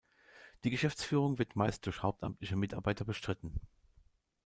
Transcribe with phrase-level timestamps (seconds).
[0.63, 3.61] Die Geschäftsführung wird meist durch hauptamtliche Mitarbeiter bestritten.